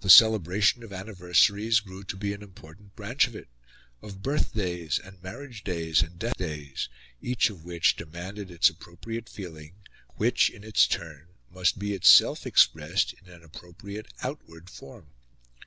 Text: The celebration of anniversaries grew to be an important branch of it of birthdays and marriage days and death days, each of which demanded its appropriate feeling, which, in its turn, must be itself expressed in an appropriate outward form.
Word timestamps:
The 0.00 0.08
celebration 0.08 0.82
of 0.82 0.90
anniversaries 0.90 1.80
grew 1.80 2.02
to 2.04 2.16
be 2.16 2.32
an 2.32 2.42
important 2.42 2.96
branch 2.96 3.26
of 3.26 3.36
it 3.36 3.48
of 4.00 4.22
birthdays 4.22 4.98
and 4.98 5.22
marriage 5.22 5.64
days 5.64 6.00
and 6.00 6.18
death 6.18 6.38
days, 6.38 6.88
each 7.20 7.50
of 7.50 7.62
which 7.62 7.94
demanded 7.94 8.50
its 8.50 8.70
appropriate 8.70 9.28
feeling, 9.28 9.74
which, 10.16 10.48
in 10.48 10.64
its 10.64 10.86
turn, 10.86 11.26
must 11.50 11.78
be 11.78 11.92
itself 11.92 12.46
expressed 12.46 13.12
in 13.12 13.28
an 13.30 13.42
appropriate 13.44 14.06
outward 14.22 14.70
form. 14.70 15.08